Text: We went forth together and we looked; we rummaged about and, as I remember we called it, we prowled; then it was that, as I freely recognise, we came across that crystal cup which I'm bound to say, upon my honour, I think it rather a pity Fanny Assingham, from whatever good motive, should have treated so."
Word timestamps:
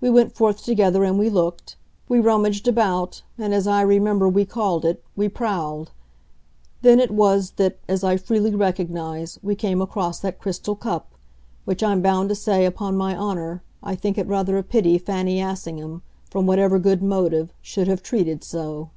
We 0.00 0.10
went 0.10 0.34
forth 0.34 0.64
together 0.64 1.04
and 1.04 1.16
we 1.20 1.30
looked; 1.30 1.76
we 2.08 2.18
rummaged 2.18 2.66
about 2.66 3.22
and, 3.38 3.54
as 3.54 3.68
I 3.68 3.82
remember 3.82 4.28
we 4.28 4.44
called 4.44 4.84
it, 4.84 5.04
we 5.14 5.28
prowled; 5.28 5.92
then 6.80 6.98
it 6.98 7.12
was 7.12 7.52
that, 7.58 7.78
as 7.86 8.02
I 8.02 8.16
freely 8.16 8.52
recognise, 8.56 9.38
we 9.40 9.54
came 9.54 9.80
across 9.80 10.18
that 10.18 10.40
crystal 10.40 10.74
cup 10.74 11.12
which 11.64 11.80
I'm 11.80 12.02
bound 12.02 12.28
to 12.30 12.34
say, 12.34 12.66
upon 12.66 12.96
my 12.96 13.16
honour, 13.16 13.62
I 13.84 13.94
think 13.94 14.18
it 14.18 14.26
rather 14.26 14.58
a 14.58 14.64
pity 14.64 14.98
Fanny 14.98 15.40
Assingham, 15.40 16.02
from 16.28 16.44
whatever 16.44 16.80
good 16.80 17.00
motive, 17.00 17.52
should 17.62 17.86
have 17.86 18.02
treated 18.02 18.42
so." 18.42 18.90